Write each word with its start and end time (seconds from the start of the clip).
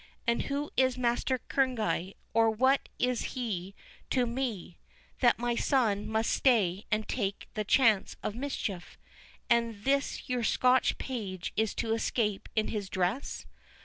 And 0.25 0.41
who 0.45 0.71
is 0.75 0.97
Master 0.97 1.37
Kerneguy, 1.47 2.15
or 2.33 2.49
what 2.49 2.89
is 2.97 3.35
he 3.37 3.75
to 4.09 4.25
me, 4.25 4.79
that 5.19 5.37
my 5.37 5.53
son 5.55 6.07
must 6.09 6.31
stay 6.31 6.85
and 6.89 7.07
take 7.07 7.47
the 7.53 7.63
chance 7.63 8.15
of 8.23 8.33
mischief, 8.33 8.97
and 9.47 9.83
this 9.83 10.27
your 10.27 10.43
Scotch 10.43 10.97
page 10.97 11.53
is 11.55 11.75
to 11.75 11.93
escape 11.93 12.49
in 12.55 12.69
his 12.69 12.89
dress? 12.89 13.45